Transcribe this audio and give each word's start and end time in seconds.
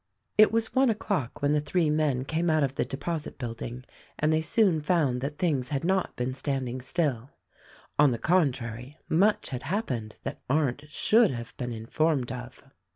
It 0.35 0.51
was 0.51 0.73
one 0.73 0.89
o'clock 0.89 1.43
when 1.43 1.51
the 1.51 1.61
three 1.61 1.91
men 1.91 2.25
came 2.25 2.49
out 2.49 2.63
of 2.63 2.73
the 2.73 2.85
Deposit 2.85 3.37
Building, 3.37 3.83
and 4.17 4.33
they 4.33 4.41
soon 4.41 4.81
found 4.81 5.21
that 5.21 5.37
things 5.37 5.69
had 5.69 5.83
not 5.85 6.15
been 6.15 6.33
standing 6.33 6.81
still; 6.81 7.29
on 7.99 8.09
the 8.09 8.17
contrary, 8.17 8.97
much 9.07 9.49
had 9.49 9.61
happened 9.61 10.15
that 10.23 10.41
Arndt 10.49 10.89
should 10.89 11.29
have 11.29 11.55
been 11.55 11.71
informed 11.71 12.31
of. 12.31 12.63